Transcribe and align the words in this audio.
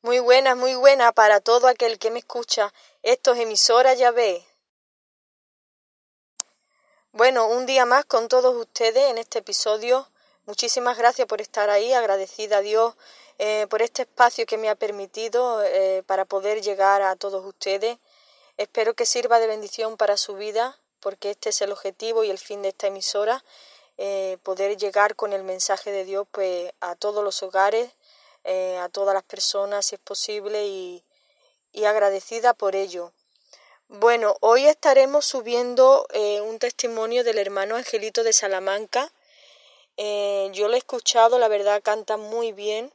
Muy 0.00 0.20
buena, 0.20 0.54
muy 0.54 0.76
buena 0.76 1.10
para 1.10 1.40
todo 1.40 1.66
aquel 1.66 1.98
que 1.98 2.12
me 2.12 2.20
escucha. 2.20 2.72
Esto 3.02 3.32
es 3.32 3.40
emisora 3.40 3.94
ya 3.94 4.12
ve. 4.12 4.46
Bueno, 7.10 7.48
un 7.48 7.66
día 7.66 7.84
más 7.84 8.04
con 8.04 8.28
todos 8.28 8.54
ustedes 8.54 9.10
en 9.10 9.18
este 9.18 9.40
episodio. 9.40 10.08
Muchísimas 10.46 10.96
gracias 10.96 11.26
por 11.26 11.40
estar 11.40 11.68
ahí, 11.68 11.92
agradecida 11.92 12.58
a 12.58 12.60
Dios 12.60 12.94
eh, 13.38 13.66
por 13.68 13.82
este 13.82 14.02
espacio 14.02 14.46
que 14.46 14.56
me 14.56 14.68
ha 14.68 14.76
permitido 14.76 15.64
eh, 15.64 16.04
para 16.06 16.24
poder 16.24 16.62
llegar 16.62 17.02
a 17.02 17.16
todos 17.16 17.44
ustedes. 17.44 17.98
Espero 18.56 18.94
que 18.94 19.04
sirva 19.04 19.40
de 19.40 19.48
bendición 19.48 19.96
para 19.96 20.16
su 20.16 20.36
vida, 20.36 20.78
porque 21.00 21.30
este 21.30 21.48
es 21.48 21.60
el 21.60 21.72
objetivo 21.72 22.22
y 22.22 22.30
el 22.30 22.38
fin 22.38 22.62
de 22.62 22.68
esta 22.68 22.86
emisora, 22.86 23.44
eh, 23.96 24.38
poder 24.44 24.76
llegar 24.76 25.16
con 25.16 25.32
el 25.32 25.42
mensaje 25.42 25.90
de 25.90 26.04
Dios 26.04 26.28
pues, 26.30 26.72
a 26.78 26.94
todos 26.94 27.24
los 27.24 27.42
hogares, 27.42 27.90
eh, 28.50 28.78
a 28.78 28.88
todas 28.88 29.12
las 29.12 29.24
personas 29.24 29.84
si 29.84 29.96
es 29.96 30.00
posible 30.00 30.66
y, 30.66 31.04
agradecida 31.84 32.54
por 32.54 32.74
ello. 32.74 33.12
Bueno, 33.88 34.36
hoy 34.40 34.64
estaremos 34.66 35.26
subiendo 35.26 36.06
eh, 36.14 36.40
un 36.40 36.58
testimonio 36.58 37.24
del 37.24 37.36
hermano 37.36 37.76
Angelito 37.76 38.24
de 38.24 38.32
Salamanca. 38.32 39.12
Eh, 39.98 40.48
yo 40.54 40.68
lo 40.68 40.74
he 40.74 40.78
escuchado, 40.78 41.38
la 41.38 41.48
verdad 41.48 41.82
canta 41.82 42.16
muy 42.16 42.52
bien. 42.52 42.90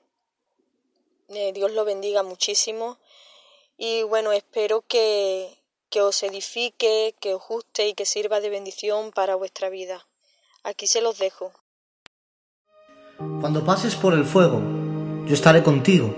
Dios 1.27 1.71
lo 1.71 1.85
bendiga 1.85 2.23
muchísimo. 2.23 2.97
Y 3.77 4.01
bueno, 4.03 4.31
espero 4.31 4.81
que, 4.81 5.55
que 5.91 6.01
os 6.01 6.23
edifique, 6.23 7.13
que 7.19 7.35
os 7.35 7.47
guste 7.47 7.87
y 7.87 7.93
que 7.93 8.05
sirva 8.05 8.39
de 8.39 8.49
bendición 8.49 9.11
para 9.11 9.35
vuestra 9.35 9.69
vida. 9.69 10.07
Aquí 10.63 10.87
se 10.87 11.01
los 11.01 11.19
dejo. 11.19 11.53
Cuando 13.39 13.63
pases 13.63 13.95
por 13.95 14.13
el 14.13 14.25
fuego, 14.25 14.82
yo 15.27 15.33
estaré 15.33 15.63
contigo. 15.63 16.13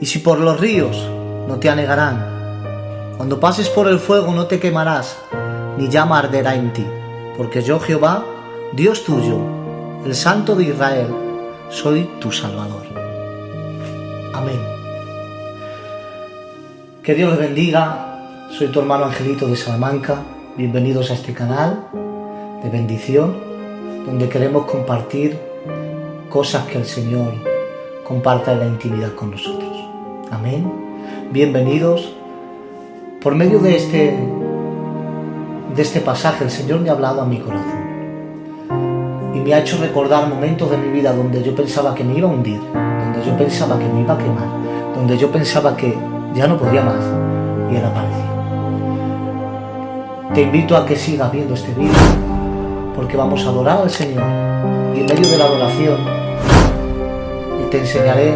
Y 0.00 0.06
si 0.06 0.18
por 0.18 0.40
los 0.40 0.58
ríos, 0.58 1.08
no 1.48 1.58
te 1.58 1.70
anegarán. 1.70 3.14
Cuando 3.16 3.38
pases 3.38 3.68
por 3.68 3.88
el 3.88 3.98
fuego 3.98 4.32
no 4.32 4.46
te 4.46 4.58
quemarás, 4.58 5.18
ni 5.76 5.88
llama 5.88 6.18
arderá 6.18 6.54
en 6.54 6.72
ti, 6.72 6.86
porque 7.36 7.62
yo 7.62 7.78
Jehová, 7.78 8.24
Dios 8.72 9.04
tuyo, 9.04 9.38
el 10.04 10.14
Santo 10.14 10.54
de 10.54 10.64
Israel, 10.64 11.08
soy 11.68 12.08
tu 12.18 12.32
Salvador. 12.32 12.86
Amén. 14.32 14.60
Que 17.02 17.14
Dios 17.14 17.30
les 17.30 17.40
bendiga. 17.40 18.48
Soy 18.50 18.68
tu 18.68 18.80
hermano 18.80 19.04
Angelito 19.04 19.46
de 19.46 19.56
Salamanca. 19.56 20.22
Bienvenidos 20.56 21.10
a 21.10 21.14
este 21.14 21.32
canal 21.32 21.86
de 22.62 22.68
bendición, 22.68 23.36
donde 24.06 24.28
queremos 24.28 24.66
compartir 24.66 25.38
cosas 26.28 26.66
que 26.66 26.78
el 26.78 26.84
Señor 26.84 27.49
comparta 28.10 28.54
la 28.56 28.66
intimidad 28.66 29.14
con 29.14 29.30
nosotros. 29.30 29.70
Amén. 30.32 30.68
Bienvenidos. 31.30 32.12
Por 33.22 33.36
medio 33.36 33.60
de 33.60 33.76
este, 33.76 34.18
de 35.76 35.80
este 35.80 36.00
pasaje, 36.00 36.42
el 36.42 36.50
Señor 36.50 36.80
me 36.80 36.88
ha 36.88 36.92
hablado 36.94 37.20
a 37.20 37.24
mi 37.24 37.38
corazón 37.38 37.78
y 39.32 39.38
me 39.38 39.54
ha 39.54 39.60
hecho 39.60 39.78
recordar 39.78 40.28
momentos 40.28 40.68
de 40.72 40.78
mi 40.78 40.88
vida 40.88 41.12
donde 41.12 41.40
yo 41.40 41.54
pensaba 41.54 41.94
que 41.94 42.02
me 42.02 42.18
iba 42.18 42.28
a 42.28 42.32
hundir, 42.32 42.60
donde 42.60 43.24
yo 43.24 43.38
pensaba 43.38 43.78
que 43.78 43.86
me 43.86 44.00
iba 44.00 44.14
a 44.14 44.18
quemar, 44.18 44.48
donde 44.96 45.16
yo 45.16 45.30
pensaba 45.30 45.76
que 45.76 45.96
ya 46.34 46.48
no 46.48 46.58
podía 46.58 46.82
más 46.82 47.04
y 47.70 47.76
era 47.76 47.94
parecido. 47.94 48.30
Te 50.34 50.42
invito 50.42 50.76
a 50.76 50.84
que 50.84 50.96
sigas 50.96 51.30
viendo 51.30 51.54
este 51.54 51.72
vídeo 51.74 51.94
porque 52.96 53.16
vamos 53.16 53.46
a 53.46 53.50
adorar 53.50 53.82
al 53.82 53.90
Señor 53.90 54.24
y 54.96 55.00
en 55.00 55.06
medio 55.06 55.30
de 55.30 55.38
la 55.38 55.44
adoración 55.44 56.20
te 57.70 57.78
enseñaré 57.78 58.34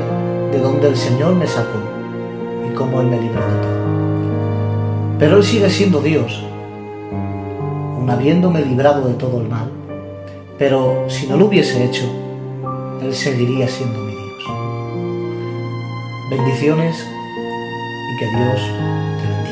de 0.52 0.60
dónde 0.60 0.88
el 0.88 0.96
Señor 0.96 1.34
me 1.34 1.46
sacó 1.46 1.78
y 2.68 2.74
cómo 2.74 3.00
Él 3.00 3.08
me 3.08 3.20
libró 3.20 3.40
de 3.40 3.56
todo. 3.62 3.84
Pero 5.18 5.36
Él 5.38 5.44
sigue 5.44 5.68
siendo 5.68 6.00
Dios, 6.00 6.44
aun 7.96 8.08
habiéndome 8.08 8.64
librado 8.64 9.08
de 9.08 9.14
todo 9.14 9.40
el 9.40 9.48
mal. 9.48 9.68
Pero 10.56 11.06
si 11.08 11.26
no 11.26 11.36
lo 11.36 11.46
hubiese 11.46 11.84
hecho, 11.84 12.04
Él 13.02 13.12
seguiría 13.12 13.66
siendo 13.66 13.98
mi 13.98 14.12
Dios. 14.12 14.44
Bendiciones 16.30 16.96
y 16.96 18.18
que 18.18 18.26
Dios 18.26 18.60
te 19.20 19.28
bendiga. 19.28 19.43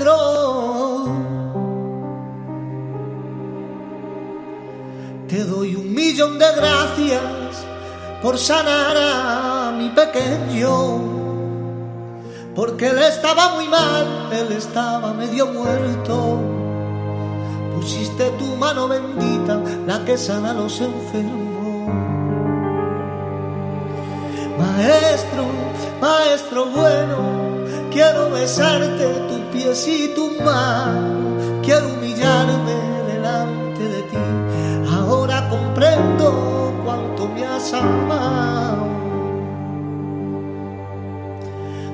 Te 0.00 0.06
doy 5.44 5.76
un 5.76 5.94
millón 5.94 6.38
de 6.38 6.46
gracias 6.56 7.20
por 8.22 8.38
sanar 8.38 8.96
a 8.96 9.70
mi 9.76 9.90
pequeño, 9.90 11.02
porque 12.54 12.88
él 12.88 12.98
estaba 12.98 13.56
muy 13.56 13.68
mal, 13.68 14.30
él 14.32 14.52
estaba 14.56 15.12
medio 15.12 15.48
muerto. 15.48 16.38
Pusiste 17.76 18.30
tu 18.38 18.56
mano 18.56 18.88
bendita, 18.88 19.60
la 19.86 20.02
que 20.06 20.16
sana 20.16 20.52
a 20.52 20.54
los 20.54 20.80
enfermos. 20.80 21.90
Maestro, 24.58 25.44
maestro 26.00 26.64
bueno, 26.70 27.49
Quiero 27.90 28.30
besarte 28.30 29.04
tus 29.28 29.40
pies 29.52 29.88
y 29.88 30.08
tu 30.14 30.30
mano, 30.42 31.60
quiero 31.60 31.88
humillarme 31.88 32.74
delante 33.12 33.82
de 33.82 34.02
ti. 34.02 34.16
Ahora 34.94 35.48
comprendo 35.48 36.72
cuánto 36.84 37.26
me 37.26 37.44
has 37.44 37.72
amado. 37.72 38.86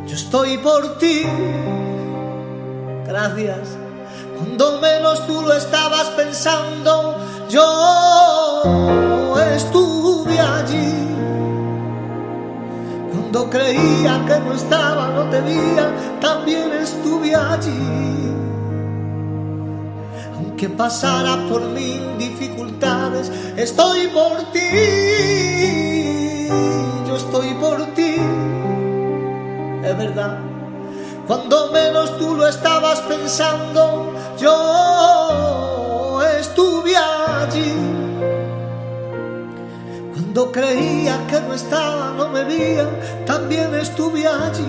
Yo 0.06 0.14
estoy 0.14 0.58
por 0.58 0.98
ti, 0.98 1.22
gracias. 3.06 3.76
Cuando 4.36 4.78
menos 4.80 5.26
tú 5.26 5.40
lo 5.40 5.54
estabas 5.54 6.08
pensando, 6.10 7.16
yo 7.48 9.05
cuando 13.36 13.50
creía 13.50 14.24
que 14.26 14.40
no 14.40 14.54
estaba, 14.54 15.08
no 15.08 15.28
te 15.28 15.40
veía, 15.42 15.92
también 16.20 16.72
estuve 16.72 17.34
allí. 17.34 18.32
Aunque 20.36 20.70
pasara 20.70 21.36
por 21.48 21.60
mil 21.66 22.16
dificultades, 22.16 23.30
estoy 23.56 24.06
por 24.06 24.52
ti. 24.52 24.60
Yo 27.06 27.16
estoy 27.16 27.52
por 27.54 27.84
ti. 27.94 28.16
Es 29.84 29.98
verdad. 29.98 30.38
Cuando 31.26 31.72
menos 31.72 32.16
tú 32.16 32.36
lo 32.36 32.46
estabas 32.46 33.00
pensando, 33.00 34.14
yo 34.38 34.85
cuando 40.36 40.52
creía 40.52 41.26
que 41.28 41.40
no 41.40 41.54
estaba, 41.54 42.12
no 42.14 42.28
me 42.28 42.44
veía, 42.44 42.86
también 43.24 43.74
estuve 43.74 44.26
allí. 44.26 44.62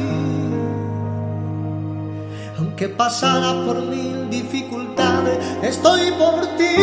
Aunque 2.58 2.88
pasara 2.88 3.66
por 3.66 3.82
mil 3.82 4.30
dificultades, 4.30 5.38
estoy 5.62 6.12
por 6.12 6.48
ti. 6.56 6.74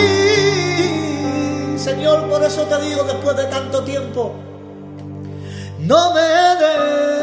Señor, 1.78 2.28
por 2.28 2.42
eso 2.42 2.64
te 2.64 2.78
digo 2.82 3.04
después 3.04 3.34
de 3.38 3.44
tanto 3.44 3.82
tiempo, 3.84 4.34
no 5.78 6.12
me 6.12 6.20
dejes 6.20 7.13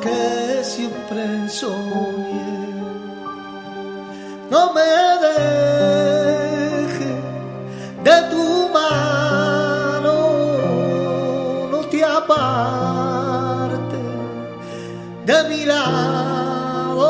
que 0.00 0.64
siempre 0.64 1.48
soñé. 1.48 2.70
No 4.50 4.72
me 4.72 4.90
dejes 5.26 5.98
de 8.04 8.22
tu 8.30 8.68
mano, 8.78 10.16
no 11.70 11.78
te 11.90 12.04
aparte 12.04 14.00
de 15.26 15.44
mi 15.48 15.64
lado, 15.66 17.08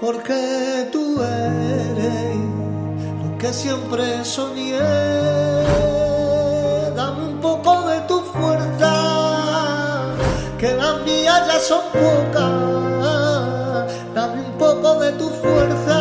porque 0.00 0.88
tú 0.92 1.20
eres 1.20 2.36
lo 3.22 3.28
que 3.38 3.52
siempre 3.52 4.24
soñé. 4.24 5.83
Que 10.64 10.72
las 10.76 10.98
mías 11.02 11.46
ya 11.46 11.60
son 11.60 11.82
pocas. 11.92 12.42
Dame 14.14 14.40
un 14.40 14.52
poco 14.52 14.98
de 14.98 15.12
tu 15.12 15.28
fuerza, 15.28 15.98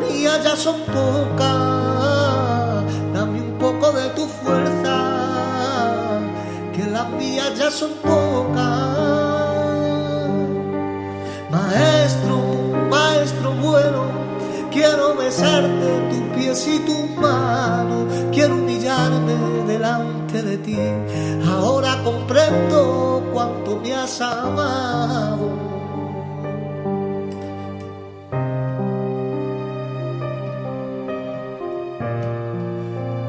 mías 0.00 0.42
ya 0.42 0.56
son 0.56 0.80
pocas, 0.86 2.84
dame 3.12 3.42
un 3.42 3.58
poco 3.58 3.92
de 3.92 4.08
tu 4.16 4.26
fuerza, 4.26 4.96
que 6.74 6.84
las 6.86 7.08
mías 7.10 7.52
ya 7.58 7.70
son 7.70 7.90
pocas. 8.02 8.64
Maestro, 11.50 12.38
maestro 12.88 13.50
bueno, 13.60 14.05
quiero 14.76 15.16
besarte 15.16 15.88
tus 16.10 16.36
pies 16.36 16.68
y 16.68 16.78
tus 16.80 17.10
manos, 17.16 18.12
quiero 18.30 18.56
humillarme 18.56 19.34
delante 19.66 20.42
de 20.42 20.58
ti. 20.58 20.78
Ahora 21.48 22.02
comprendo 22.04 23.22
cuánto 23.32 23.80
me 23.80 23.94
has 23.94 24.20
amado. 24.20 25.50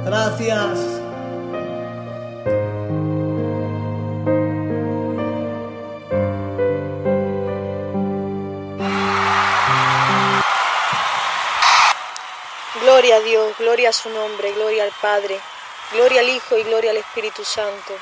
Gracias. 0.05 0.96
Gloria 12.97 13.17
a 13.17 13.19
Dios, 13.19 13.55
gloria 13.59 13.89
a 13.89 13.93
su 13.93 14.09
nombre, 14.09 14.53
gloria 14.53 14.83
al 14.83 14.91
Padre, 14.99 15.39
gloria 15.91 16.21
al 16.21 16.29
Hijo 16.29 16.57
y 16.57 16.63
gloria 16.63 16.89
al 16.89 16.97
Espíritu 16.97 17.45
Santo. 17.45 17.93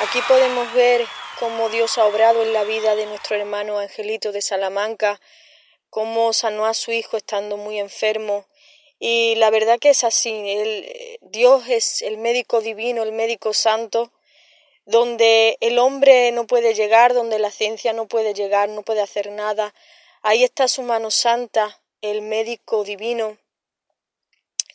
Aquí 0.00 0.18
podemos 0.26 0.72
ver 0.72 1.06
cómo 1.38 1.68
Dios 1.68 1.98
ha 1.98 2.04
obrado 2.04 2.42
en 2.42 2.52
la 2.52 2.64
vida 2.64 2.96
de 2.96 3.06
nuestro 3.06 3.36
hermano 3.36 3.78
Angelito 3.78 4.32
de 4.32 4.42
Salamanca, 4.42 5.20
cómo 5.88 6.32
sanó 6.32 6.66
a 6.66 6.74
su 6.74 6.90
hijo 6.90 7.16
estando 7.16 7.56
muy 7.56 7.78
enfermo 7.78 8.44
y 8.98 9.36
la 9.36 9.50
verdad 9.50 9.78
que 9.78 9.90
es 9.90 10.02
así. 10.02 10.32
El, 10.32 11.18
Dios 11.22 11.68
es 11.68 12.02
el 12.02 12.18
médico 12.18 12.60
divino, 12.60 13.04
el 13.04 13.12
médico 13.12 13.54
santo, 13.54 14.10
donde 14.84 15.58
el 15.60 15.78
hombre 15.78 16.32
no 16.32 16.44
puede 16.44 16.74
llegar, 16.74 17.14
donde 17.14 17.38
la 17.38 17.52
ciencia 17.52 17.92
no 17.92 18.08
puede 18.08 18.34
llegar, 18.34 18.68
no 18.68 18.82
puede 18.82 19.00
hacer 19.00 19.30
nada. 19.30 19.72
Ahí 20.22 20.42
está 20.42 20.66
su 20.66 20.82
mano 20.82 21.12
santa, 21.12 21.80
el 22.00 22.22
médico 22.22 22.82
divino, 22.82 23.38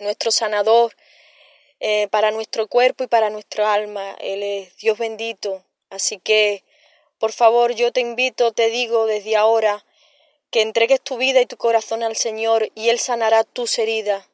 nuestro 0.04 0.32
sanador 0.32 0.96
eh, 1.80 2.08
para 2.10 2.32
nuestro 2.32 2.68
cuerpo 2.68 3.04
y 3.04 3.08
para 3.08 3.30
nuestro 3.30 3.66
alma. 3.68 4.16
Él 4.20 4.44
es 4.44 4.78
Dios 4.78 4.98
bendito. 4.98 5.64
Así 5.90 6.20
que, 6.20 6.64
por 7.20 7.32
favor, 7.32 7.74
yo 7.74 7.92
te 7.92 8.02
invito, 8.02 8.52
te 8.52 8.70
digo 8.70 9.06
desde 9.06 9.36
ahora, 9.36 9.86
que 10.54 10.62
entregues 10.62 11.02
tu 11.02 11.18
vida 11.18 11.42
y 11.42 11.48
tu 11.48 11.58
corazón 11.58 12.04
al 12.04 12.16
Señor 12.16 12.70
y 12.76 12.90
Él 12.90 13.00
sanará 13.00 13.44
tus 13.44 13.80
heridas, 13.80 14.30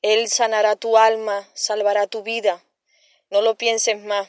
Él 0.00 0.28
sanará 0.28 0.76
tu 0.76 0.96
alma, 0.96 1.46
salvará 1.52 2.06
tu 2.06 2.22
vida. 2.22 2.64
No 3.28 3.42
lo 3.42 3.54
pienses 3.54 3.98
más. 3.98 4.28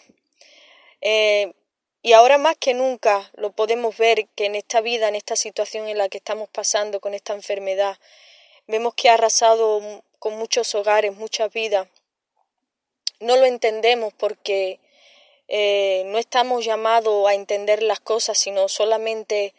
Eh, 1.00 1.54
y 2.02 2.12
ahora 2.12 2.38
más 2.38 2.58
que 2.58 2.74
nunca 2.74 3.32
lo 3.36 3.54
podemos 3.54 3.98
ver 3.98 4.28
que 4.36 4.46
en 4.46 4.56
esta 4.56 4.82
vida, 4.82 5.08
en 5.08 5.16
esta 5.16 5.38
situación 5.38 5.88
en 5.88 5.98
la 5.98 6.10
que 6.10 6.18
estamos 6.18 6.50
pasando 6.50 7.00
con 7.00 7.14
esta 7.14 7.34
enfermedad, 7.34 7.98
vemos 8.68 8.94
que 8.96 9.10
ha 9.10 9.16
arrasado 9.16 9.82
con 10.20 10.38
muchos 10.38 10.74
hogares, 10.76 11.16
muchas 11.16 11.52
vidas. 11.52 11.88
No 13.20 13.36
lo 13.36 13.46
entendemos 13.46 14.14
porque 14.14 14.80
eh, 15.48 16.04
no 16.08 16.18
estamos 16.18 16.66
llamados 16.66 17.28
a 17.28 17.34
entender 17.34 17.84
las 17.84 18.00
cosas, 18.00 18.38
sino 18.38 18.68
solamente 18.70 19.54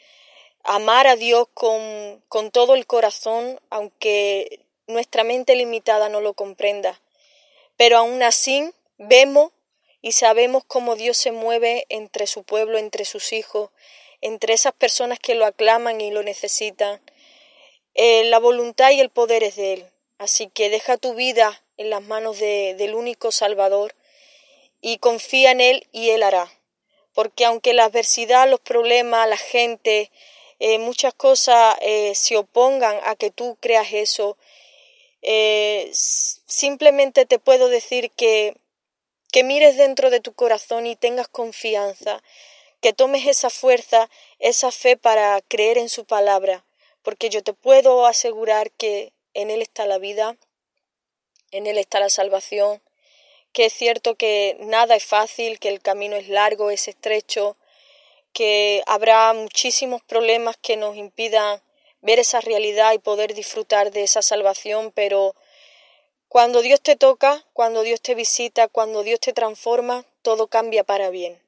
amar 0.63 1.07
a 1.07 1.17
Dios 1.17 1.47
con, 1.55 2.23
con 2.29 2.51
todo 2.51 2.75
el 2.75 2.87
corazón, 2.87 3.61
aunque 3.71 4.61
nuestra 4.87 5.25
mente 5.25 5.57
limitada 5.57 6.09
no 6.09 6.21
lo 6.21 6.35
comprenda. 6.35 7.01
Pero 7.77 7.99
aún 7.99 8.23
así 8.23 8.71
vemos 8.99 9.53
y 10.01 10.13
sabemos 10.13 10.65
cómo 10.67 10.97
Dios 10.97 11.17
se 11.17 11.33
mueve 11.33 11.87
entre 11.89 12.27
su 12.27 12.43
pueblo, 12.43 12.79
entre 12.79 13.05
sus 13.05 13.33
hijos, 13.33 13.71
entre 14.21 14.55
esas 14.55 14.73
personas 14.73 15.19
que 15.19 15.35
lo 15.35 15.47
aclaman 15.47 16.01
y 16.01 16.11
lo 16.11 16.23
necesitan. 16.23 17.01
Eh, 17.95 18.25
la 18.25 18.39
voluntad 18.39 18.91
y 18.91 19.01
el 19.01 19.11
poder 19.11 19.43
es 19.43 19.57
de 19.57 19.75
Él. 19.75 19.87
Así 20.19 20.49
que 20.49 20.71
deja 20.71 20.97
tu 20.97 21.15
vida 21.15 21.63
en 21.77 21.91
las 21.91 22.03
manos 22.03 22.39
de, 22.39 22.75
del 22.77 22.95
único 22.95 23.33
Salvador 23.33 23.95
y 24.81 24.99
confía 24.99 25.53
en 25.53 25.61
Él 25.61 25.87
y 25.93 26.11
Él 26.11 26.23
hará. 26.23 26.53
Porque 27.13 27.45
aunque 27.45 27.73
la 27.73 27.85
adversidad, 27.85 28.49
los 28.49 28.61
problemas, 28.61 29.29
la 29.29 29.37
gente, 29.37 30.11
eh, 30.59 30.79
muchas 30.79 31.15
cosas 31.15 31.77
eh, 31.81 32.15
se 32.15 32.37
opongan 32.37 32.99
a 33.05 33.15
que 33.15 33.31
tú 33.31 33.57
creas 33.61 33.93
eso. 33.93 34.37
Simplemente 35.93 37.25
te 37.25 37.39
puedo 37.39 37.69
decir 37.69 38.11
que, 38.11 38.57
que 39.35 39.43
mires 39.43 39.77
dentro 39.77 40.11
de 40.11 40.21
tu 40.21 40.33
corazón 40.33 40.87
y 40.87 40.95
tengas 40.95 41.27
confianza, 41.27 42.23
que 42.81 42.93
tomes 42.93 43.27
esa 43.27 43.51
fuerza, 43.51 44.09
esa 44.39 44.71
fe 44.71 44.97
para 44.97 45.41
creer 45.41 45.79
en 45.79 45.89
su 45.89 46.05
palabra, 46.05 46.65
porque 47.05 47.29
yo 47.29 47.43
te 47.43 47.53
puedo 47.53 48.07
asegurar 48.07 48.73
que 48.73 49.13
en 49.35 49.51
Él 49.51 49.63
está 49.63 49.87
la 49.87 49.99
vida, 49.99 50.37
en 51.53 51.67
Él 51.67 51.79
está 51.79 52.01
la 52.01 52.11
salvación, 52.11 52.83
que 53.53 53.67
es 53.67 53.73
cierto 53.73 54.17
que 54.17 54.57
nada 54.61 54.97
es 54.97 55.05
fácil, 55.05 55.61
que 55.61 55.69
el 55.69 55.81
camino 55.81 56.17
es 56.17 56.29
largo, 56.29 56.71
es 56.71 56.89
estrecho, 56.89 57.57
que 58.33 58.83
habrá 58.87 59.33
muchísimos 59.33 60.03
problemas 60.03 60.57
que 60.57 60.77
nos 60.77 60.97
impidan 60.97 61.63
ver 62.01 62.19
esa 62.19 62.41
realidad 62.41 62.93
y 62.93 62.99
poder 62.99 63.35
disfrutar 63.35 63.93
de 63.93 64.03
esa 64.03 64.23
salvación, 64.23 64.91
pero 64.91 65.37
cuando 66.29 66.63
Dios 66.63 66.81
te 66.81 66.97
toca, 66.97 67.45
cuando 67.53 67.83
Dios 67.83 68.01
te 68.01 68.17
visita, 68.17 68.67
cuando 68.67 69.05
Dios 69.05 69.21
te 69.21 69.33
transforma, 69.33 70.05
todo 70.23 70.49
cambia 70.49 70.83
para 70.83 71.11
bien. 71.11 71.41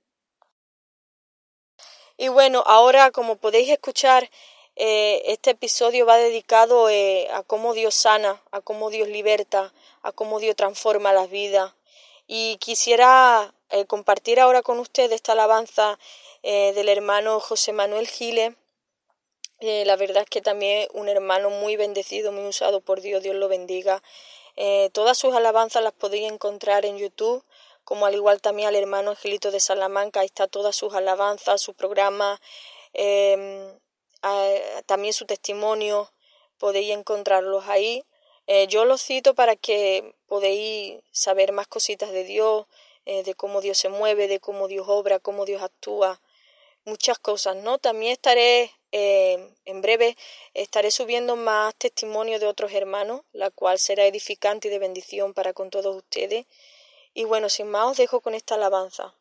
Y 2.16 2.28
bueno, 2.28 2.62
ahora 2.66 3.10
como 3.10 3.36
podéis 3.36 3.68
escuchar, 3.68 4.30
eh, 4.78 5.22
este 5.32 5.52
episodio 5.52 6.04
va 6.04 6.18
dedicado 6.18 6.90
eh, 6.90 7.28
a 7.32 7.42
cómo 7.42 7.72
Dios 7.72 7.94
sana, 7.94 8.42
a 8.50 8.60
cómo 8.60 8.90
Dios 8.90 9.08
liberta, 9.08 9.72
a 10.02 10.12
cómo 10.12 10.38
Dios 10.38 10.54
transforma 10.54 11.14
las 11.14 11.30
vidas. 11.30 11.72
Y 12.26 12.58
quisiera 12.58 13.54
eh, 13.70 13.86
compartir 13.86 14.38
ahora 14.38 14.60
con 14.60 14.78
ustedes 14.78 15.12
esta 15.12 15.32
alabanza 15.32 15.98
del 16.42 16.88
hermano 16.88 17.40
José 17.40 17.72
Manuel 17.72 18.06
Gile. 18.06 18.54
Eh, 19.58 19.84
la 19.84 19.96
verdad 19.96 20.22
es 20.22 20.30
que 20.30 20.40
también 20.40 20.86
un 20.94 21.08
hermano 21.08 21.50
muy 21.50 21.74
bendecido, 21.74 22.30
muy 22.30 22.46
usado 22.46 22.80
por 22.80 23.00
Dios, 23.00 23.20
Dios 23.20 23.34
lo 23.34 23.48
bendiga. 23.48 24.00
Todas 24.92 25.18
sus 25.18 25.34
alabanzas 25.34 25.82
las 25.82 25.92
podéis 25.92 26.30
encontrar 26.30 26.86
en 26.86 26.98
YouTube, 26.98 27.42
como 27.82 28.06
al 28.06 28.14
igual 28.14 28.40
también 28.40 28.68
al 28.68 28.76
hermano 28.76 29.10
Angelito 29.10 29.50
de 29.50 29.58
Salamanca, 29.58 30.20
ahí 30.20 30.26
está 30.26 30.46
todas 30.46 30.76
sus 30.76 30.94
alabanzas, 30.94 31.60
su 31.60 31.74
programa, 31.74 32.40
también 34.86 35.14
su 35.14 35.26
testimonio, 35.26 36.12
podéis 36.58 36.90
encontrarlos 36.90 37.66
ahí. 37.68 38.04
yo 38.68 38.84
los 38.84 39.02
cito 39.02 39.34
para 39.34 39.56
que 39.56 40.14
podéis 40.26 41.00
saber 41.12 41.52
más 41.52 41.66
cositas 41.66 42.10
de 42.10 42.24
Dios, 42.24 42.66
de 43.04 43.34
cómo 43.36 43.60
Dios 43.60 43.78
se 43.78 43.88
mueve, 43.88 44.28
de 44.28 44.40
cómo 44.40 44.68
Dios 44.68 44.86
obra, 44.88 45.18
cómo 45.18 45.44
Dios 45.44 45.62
actúa 45.62 46.20
muchas 46.86 47.18
cosas, 47.18 47.56
¿no? 47.56 47.78
También 47.78 48.12
estaré 48.12 48.72
eh, 48.92 49.52
en 49.64 49.82
breve, 49.82 50.16
estaré 50.54 50.90
subiendo 50.90 51.36
más 51.36 51.74
testimonios 51.74 52.40
de 52.40 52.46
otros 52.46 52.72
hermanos, 52.72 53.22
la 53.32 53.50
cual 53.50 53.78
será 53.78 54.06
edificante 54.06 54.68
y 54.68 54.70
de 54.70 54.78
bendición 54.78 55.34
para 55.34 55.52
con 55.52 55.68
todos 55.68 55.94
ustedes. 55.94 56.46
Y 57.12 57.24
bueno, 57.24 57.48
sin 57.48 57.68
más 57.68 57.90
os 57.90 57.96
dejo 57.96 58.20
con 58.20 58.34
esta 58.34 58.54
alabanza. 58.54 59.14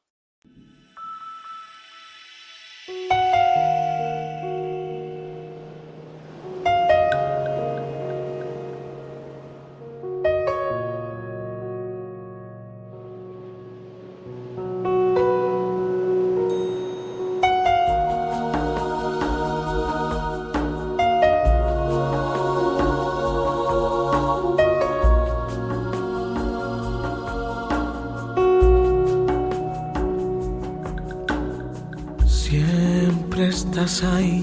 Estás 33.75 34.05
ahí 34.05 34.41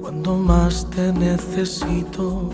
cuando 0.00 0.36
más 0.36 0.86
te 0.90 1.12
necesito. 1.12 2.48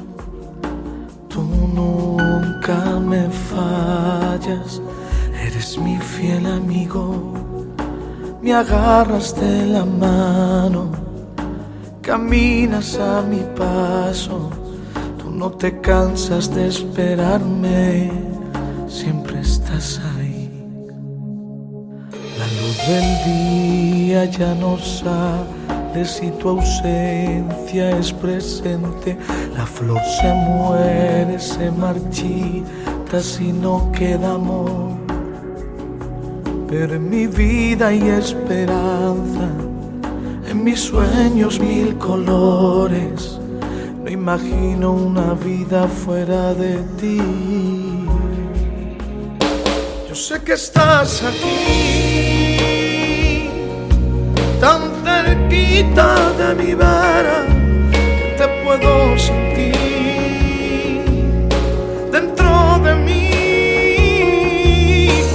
Tú 1.29 1.43
nunca 1.43 2.99
me 2.99 3.29
fallas, 3.29 4.81
eres 5.39 5.77
mi 5.77 5.99
fiel 5.99 6.47
amigo. 6.47 7.35
Me 8.41 8.55
agarras 8.55 9.39
de 9.39 9.67
la 9.67 9.85
mano, 9.85 10.93
caminas 12.01 12.99
a 12.99 13.21
mi 13.21 13.43
paso. 13.55 14.49
Tú 15.19 15.31
no 15.31 15.51
te 15.51 15.79
cansas 15.83 16.55
de 16.55 16.69
esperarme, 16.69 18.11
siempre 18.89 19.41
estás 19.41 20.01
ahí. 20.17 20.49
La 22.39 22.47
luz 22.59 22.79
del 22.89 23.25
día 23.27 24.25
ya 24.25 24.55
no 24.55 24.79
si 26.05 26.31
tu 26.33 26.49
ausencia 26.51 27.99
es 27.99 28.13
presente. 28.13 29.17
La 29.57 29.67
flor 29.67 30.01
se 30.21 30.33
muere, 30.33 31.39
se 31.39 31.71
marchita 31.71 33.21
si 33.21 33.53
no 33.53 33.91
queda 33.93 34.35
amor. 34.35 34.93
Pero 36.69 36.95
en 36.95 37.11
mi 37.11 37.27
vida 37.27 37.89
hay 37.89 38.09
esperanza, 38.09 39.49
en 40.49 40.65
mis 40.65 40.81
sueños 40.81 41.61
mil 41.61 41.97
colores 41.99 43.39
no 44.03 44.11
imagino 44.11 44.93
una 44.93 45.35
vida 45.35 45.87
fuera 45.87 46.55
de 46.55 46.79
ti. 47.01 47.19
Yo 50.09 50.15
sé 50.15 50.43
que 50.43 50.55
estás 50.55 51.23
aquí, 51.23 52.42
cerquita 55.53 56.33
de 56.39 56.55
mi 56.55 56.75
vera, 56.75 57.45
que 57.93 58.35
te 58.39 58.49
puedo 58.65 59.19
sentir 59.19 59.75
dentro 62.11 62.79
de 62.83 62.95
mí, 62.95 63.29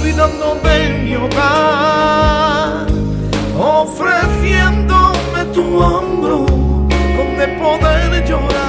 cuidando 0.00 0.56
de 0.64 0.88
mi 1.02 1.14
hogar, 1.14 2.86
ofreciéndome 3.58 5.44
tu 5.54 5.78
hombro 5.78 6.46
donde 7.16 7.46
poder 7.60 8.24
llorar. 8.26 8.68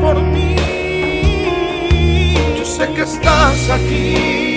por 0.00 0.16
mí. 0.22 0.56
Yo 2.58 2.64
sé 2.64 2.86
que 2.94 3.02
estás 3.02 3.70
aquí, 3.70 4.55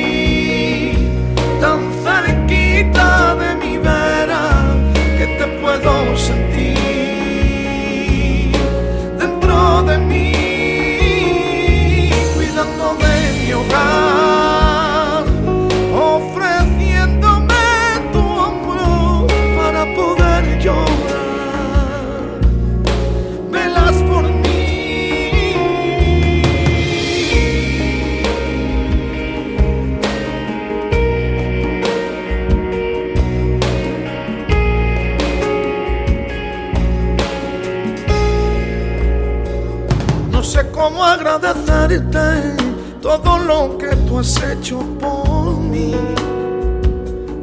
cómo 41.39 41.47
agradecerte 41.47 42.55
todo 43.01 43.37
lo 43.37 43.77
que 43.77 43.95
tú 44.07 44.19
has 44.19 44.41
hecho 44.43 44.79
por 44.99 45.57
mí. 45.57 45.95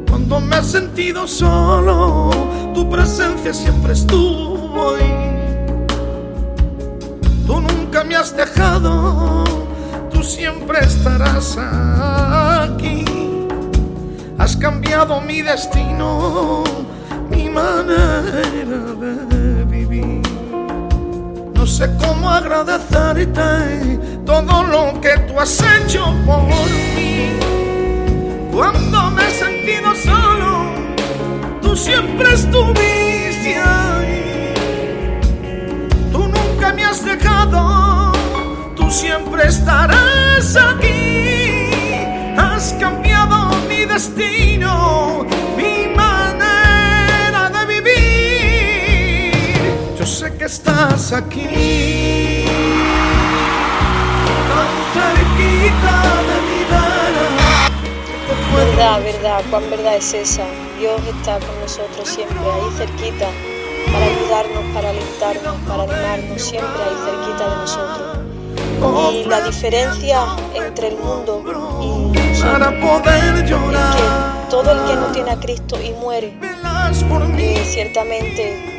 Cuando 0.09 0.39
me 0.39 0.59
he 0.59 0.63
sentido 0.63 1.27
solo, 1.27 2.29
tu 2.73 2.89
presencia 2.89 3.53
siempre 3.53 3.93
estuvo 3.93 4.95
ahí. 4.95 5.75
Tú 7.45 7.61
nunca 7.61 8.03
me 8.03 8.15
has 8.15 8.35
dejado, 8.35 9.43
tú 10.11 10.21
siempre 10.21 10.79
estarás 10.79 11.57
aquí. 11.57 13.05
Has 14.37 14.55
cambiado 14.57 15.21
mi 15.21 15.41
destino, 15.41 16.63
mi 17.29 17.49
manera 17.49 18.93
de 18.99 19.56
sé 21.67 21.89
cómo 21.97 22.29
agradecerte 22.29 23.99
todo 24.25 24.63
lo 24.63 24.99
que 25.01 25.17
tú 25.27 25.39
has 25.39 25.61
hecho 25.61 26.13
por 26.25 26.41
mí. 26.43 27.33
Cuando 28.51 29.11
me 29.11 29.27
he 29.27 29.31
sentido 29.31 29.93
solo, 29.95 30.71
tú 31.61 31.75
siempre 31.75 32.33
estuviste 32.33 33.55
ahí. 33.57 34.53
Tú 36.11 36.27
nunca 36.27 36.73
me 36.73 36.83
has 36.85 37.03
dejado, 37.03 38.13
tú 38.75 38.89
siempre 38.89 39.47
estarás 39.47 40.55
aquí. 40.55 41.69
Has 42.37 42.73
cambiado 42.79 43.49
mi 43.67 43.85
destino, 43.85 44.46
estás 51.07 51.23
aquí, 51.23 52.43
tan 54.49 54.71
cerquita 54.93 55.95
de 56.27 56.37
mi 56.47 56.61
vera. 56.69 57.25
Verdad, 58.55 58.97
verdad, 59.03 59.41
cuán 59.49 59.69
verdad 59.69 59.95
es 59.95 60.13
esa. 60.13 60.43
Dios 60.79 61.01
está 61.07 61.39
con 61.39 61.59
nosotros 61.61 62.09
siempre, 62.09 62.37
ahí 62.37 62.69
cerquita, 62.77 63.27
para 63.91 64.05
ayudarnos, 64.05 64.63
para 64.73 64.89
alentarnos, 64.89 65.55
para 65.67 65.83
animarnos, 65.83 66.41
siempre 66.41 66.83
ahí 66.83 66.95
cerquita 67.05 67.49
de 67.49 67.55
nosotros. 67.55 68.17
Y 69.13 69.25
la 69.25 69.41
diferencia 69.41 70.25
entre 70.55 70.89
el 70.89 70.97
mundo 70.97 71.41
y 71.81 72.19
nosotros 72.19 72.73
es 73.33 73.95
que 73.95 74.49
todo 74.49 74.71
el 74.71 74.87
que 74.87 74.95
no 74.95 75.07
tiene 75.07 75.31
a 75.31 75.39
Cristo 75.39 75.79
y 75.81 75.91
muere, 75.91 76.37
mí, 77.33 77.43
eh, 77.43 77.65
ciertamente 77.65 78.76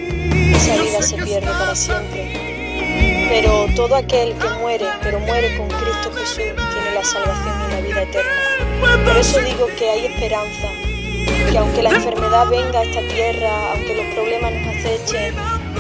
esa 0.59 0.83
vida 0.83 1.03
se 1.03 1.17
pierde 1.17 1.47
para 1.47 1.75
siempre. 1.75 3.29
Pero 3.29 3.67
todo 3.77 3.95
aquel 3.95 4.35
que 4.35 4.49
muere, 4.61 4.87
pero 5.03 5.21
muere 5.21 5.57
con 5.57 5.69
Cristo 5.69 6.11
Jesús, 6.13 6.37
tiene 6.37 6.95
la 6.95 7.05
salvación 7.05 7.55
y 7.69 7.73
la 7.73 7.81
vida 7.81 8.03
eterna. 8.03 9.05
Por 9.05 9.17
eso 9.17 9.41
digo 9.41 9.67
que 9.79 9.91
hay 9.91 10.07
esperanza, 10.07 10.69
que 11.51 11.59
aunque 11.59 11.83
la 11.83 11.91
enfermedad 11.91 12.49
venga 12.49 12.81
a 12.81 12.83
esta 12.83 13.01
tierra, 13.15 13.73
aunque 13.73 13.95
los 13.95 14.15
problemas 14.15 14.53
nos 14.53 14.77
acechen, 14.77 15.35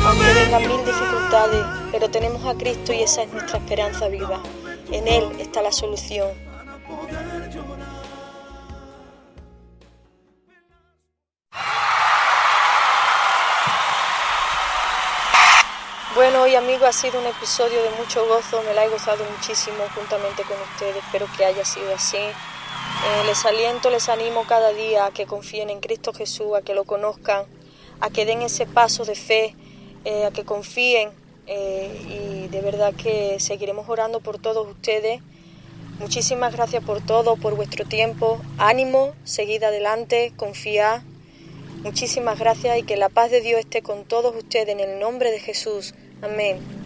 aunque 0.04 0.32
vengan 0.34 0.68
mil 0.68 0.84
dificultades, 0.84 1.64
pero 1.90 2.08
tenemos 2.10 2.44
a 2.44 2.54
Cristo 2.54 2.92
y 2.92 3.02
esa 3.02 3.22
es 3.22 3.32
nuestra 3.32 3.58
esperanza 3.58 4.08
viva. 4.08 4.40
En 4.92 5.08
Él 5.08 5.24
está 5.40 5.60
la 5.62 5.72
solución. 5.72 6.28
Bueno, 16.28 16.42
hoy 16.42 16.56
amigos 16.56 16.86
ha 16.86 16.92
sido 16.92 17.18
un 17.18 17.26
episodio 17.26 17.82
de 17.82 17.88
mucho 17.92 18.28
gozo, 18.28 18.62
me 18.62 18.74
la 18.74 18.84
he 18.84 18.90
gozado 18.90 19.24
muchísimo 19.34 19.78
juntamente 19.94 20.42
con 20.42 20.58
ustedes, 20.60 20.96
espero 20.96 21.26
que 21.34 21.46
haya 21.46 21.64
sido 21.64 21.94
así. 21.94 22.18
Eh, 22.18 23.24
les 23.24 23.46
aliento, 23.46 23.88
les 23.88 24.10
animo 24.10 24.44
cada 24.46 24.74
día 24.74 25.06
a 25.06 25.10
que 25.10 25.24
confíen 25.24 25.70
en 25.70 25.80
Cristo 25.80 26.12
Jesús, 26.12 26.48
a 26.54 26.60
que 26.60 26.74
lo 26.74 26.84
conozcan, 26.84 27.46
a 28.00 28.10
que 28.10 28.26
den 28.26 28.42
ese 28.42 28.66
paso 28.66 29.06
de 29.06 29.14
fe, 29.14 29.56
eh, 30.04 30.26
a 30.26 30.30
que 30.30 30.44
confíen 30.44 31.12
eh, 31.46 32.44
y 32.44 32.48
de 32.48 32.60
verdad 32.60 32.92
que 32.92 33.40
seguiremos 33.40 33.88
orando 33.88 34.20
por 34.20 34.38
todos 34.38 34.68
ustedes. 34.68 35.22
Muchísimas 35.98 36.52
gracias 36.52 36.84
por 36.84 37.00
todo, 37.00 37.36
por 37.36 37.54
vuestro 37.54 37.86
tiempo. 37.86 38.38
Ánimo, 38.58 39.14
seguid 39.24 39.62
adelante, 39.62 40.34
confiad. 40.36 41.00
Muchísimas 41.84 42.38
gracias 42.38 42.76
y 42.76 42.82
que 42.82 42.98
la 42.98 43.08
paz 43.08 43.30
de 43.30 43.40
Dios 43.40 43.60
esté 43.60 43.80
con 43.80 44.04
todos 44.04 44.36
ustedes 44.36 44.68
en 44.68 44.80
el 44.80 45.00
nombre 45.00 45.30
de 45.30 45.38
Jesús. 45.38 45.94
Amén. 46.20 46.77